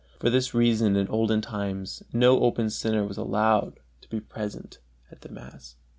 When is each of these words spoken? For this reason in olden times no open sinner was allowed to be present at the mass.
For 0.17 0.31
this 0.31 0.55
reason 0.55 0.95
in 0.95 1.07
olden 1.09 1.41
times 1.41 2.01
no 2.11 2.39
open 2.39 2.71
sinner 2.71 3.05
was 3.05 3.17
allowed 3.19 3.79
to 4.01 4.09
be 4.09 4.19
present 4.19 4.79
at 5.11 5.21
the 5.21 5.29
mass. 5.29 5.75